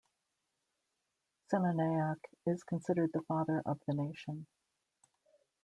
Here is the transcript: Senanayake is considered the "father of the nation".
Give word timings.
Senanayake 1.47 2.25
is 2.47 2.63
considered 2.63 3.11
the 3.13 3.21
"father 3.21 3.61
of 3.67 3.79
the 3.85 3.93
nation". 3.93 4.47